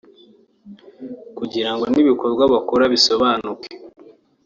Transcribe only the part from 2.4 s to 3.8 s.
bakora bisobanuke